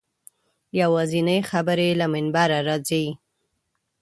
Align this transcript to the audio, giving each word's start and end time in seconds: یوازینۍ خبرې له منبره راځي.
یوازینۍ 0.79 1.39
خبرې 1.49 1.89
له 1.99 2.05
منبره 2.13 2.59
راځي. 2.67 3.05